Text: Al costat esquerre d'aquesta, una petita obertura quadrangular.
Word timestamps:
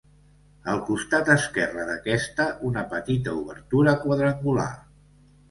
Al 0.71 0.79
costat 0.85 1.29
esquerre 1.33 1.85
d'aquesta, 1.89 2.47
una 2.71 2.85
petita 2.95 3.35
obertura 3.43 3.95
quadrangular. 4.09 4.69